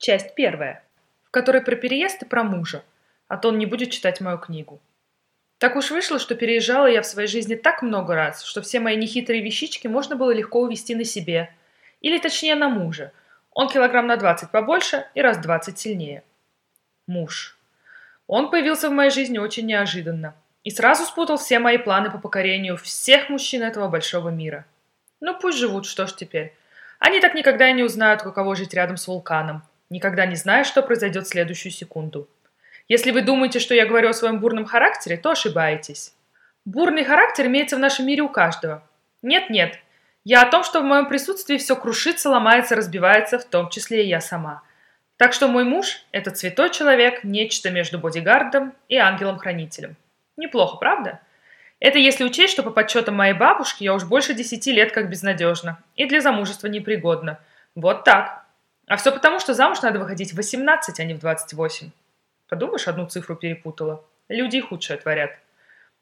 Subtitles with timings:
[0.00, 0.82] Часть первая,
[1.24, 2.82] в которой про переезд и про мужа,
[3.28, 4.80] а то он не будет читать мою книгу.
[5.58, 8.96] Так уж вышло, что переезжала я в своей жизни так много раз, что все мои
[8.96, 11.54] нехитрые вещички можно было легко увести на себе.
[12.00, 13.12] Или точнее на мужа.
[13.50, 16.22] Он килограмм на 20 побольше и раз 20 сильнее.
[17.06, 17.58] Муж.
[18.26, 22.78] Он появился в моей жизни очень неожиданно и сразу спутал все мои планы по покорению
[22.78, 24.64] всех мужчин этого большого мира.
[25.20, 26.54] Ну пусть живут, что ж теперь.
[26.98, 30.82] Они так никогда и не узнают, каково жить рядом с вулканом, никогда не зная, что
[30.82, 32.28] произойдет в следующую секунду.
[32.88, 36.14] Если вы думаете, что я говорю о своем бурном характере, то ошибаетесь.
[36.64, 38.82] Бурный характер имеется в нашем мире у каждого.
[39.22, 39.78] Нет-нет,
[40.24, 44.08] я о том, что в моем присутствии все крушится, ломается, разбивается, в том числе и
[44.08, 44.62] я сама.
[45.16, 49.96] Так что мой муж– это святой человек, нечто между бодигардом и ангелом-хранителем.
[50.36, 51.20] Неплохо, правда?
[51.78, 55.78] Это если учесть, что по подсчетам моей бабушки я уж больше десяти лет как безнадежна
[55.96, 57.38] и для замужества непригодна.
[57.74, 58.44] Вот так.
[58.90, 61.92] А все потому, что замуж надо выходить в 18, а не в 28.
[62.48, 64.04] Подумаешь, одну цифру перепутала.
[64.28, 65.30] Люди и худшее творят.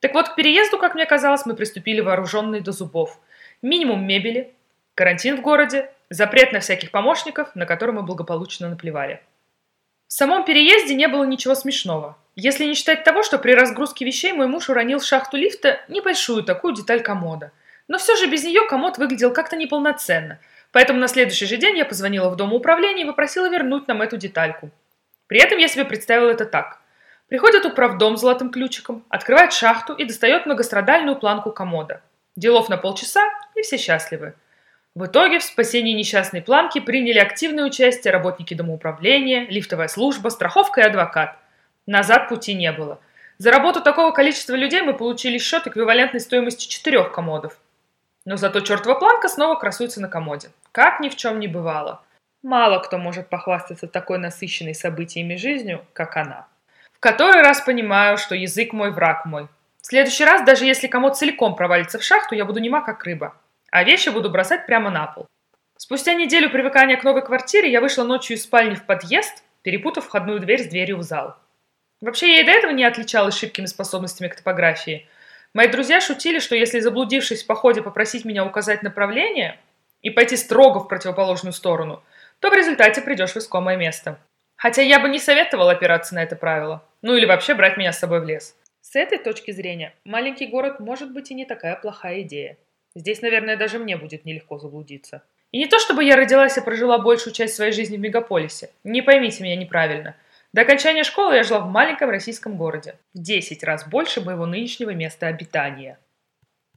[0.00, 3.20] Так вот, к переезду, как мне казалось, мы приступили вооруженные до зубов.
[3.60, 4.54] Минимум мебели,
[4.94, 9.20] карантин в городе, запрет на всяких помощников, на которые мы благополучно наплевали.
[10.08, 12.16] В самом переезде не было ничего смешного.
[12.34, 16.44] Если не считать того, что при разгрузке вещей мой муж уронил в шахту лифта небольшую
[16.44, 17.52] такую деталь комода.
[17.88, 20.38] Но все же без нее комод выглядел как-то неполноценно–
[20.72, 24.16] Поэтому на следующий же день я позвонила в Дом управления и попросила вернуть нам эту
[24.16, 24.70] детальку.
[25.26, 26.80] При этом я себе представила это так.
[27.28, 32.02] Приходит управдом с золотым ключиком, открывает шахту и достает многострадальную планку комода.
[32.34, 33.22] Делов на полчаса,
[33.54, 34.34] и все счастливы.
[34.96, 40.84] В итоге в спасении несчастной планки приняли активное участие работники домоуправления, лифтовая служба, страховка и
[40.84, 41.36] адвокат.
[41.86, 43.00] Назад пути не было.
[43.38, 47.56] За работу такого количества людей мы получили счет эквивалентной стоимости четырех комодов.
[48.26, 50.50] Но зато чертова планка снова красуется на комоде.
[50.72, 52.02] Как ни в чем не бывало.
[52.42, 56.46] Мало кто может похвастаться такой насыщенной событиями жизнью, как она.
[56.92, 59.48] В который раз понимаю, что язык мой враг мой.
[59.80, 63.34] В следующий раз, даже если комод целиком провалится в шахту, я буду нема как рыба.
[63.70, 65.26] А вещи буду бросать прямо на пол.
[65.78, 70.40] Спустя неделю привыкания к новой квартире я вышла ночью из спальни в подъезд, перепутав входную
[70.40, 71.36] дверь с дверью в зал.
[72.02, 75.08] Вообще, я и до этого не отличалась шибкими способностями к топографии–
[75.52, 79.58] Мои друзья шутили, что если заблудившись в походе попросить меня указать направление
[80.00, 82.04] и пойти строго в противоположную сторону,
[82.38, 84.20] то в результате придешь в искомое место.
[84.54, 86.84] Хотя я бы не советовал опираться на это правило.
[87.02, 88.56] Ну или вообще брать меня с собой в лес.
[88.80, 92.56] С этой точки зрения, маленький город может быть и не такая плохая идея.
[92.94, 95.22] Здесь, наверное, даже мне будет нелегко заблудиться.
[95.50, 98.70] И не то, чтобы я родилась и прожила большую часть своей жизни в мегаполисе.
[98.84, 100.14] Не поймите меня неправильно–
[100.52, 104.90] до окончания школы я жила в маленьком российском городе, в 10 раз больше моего нынешнего
[104.90, 105.98] места обитания.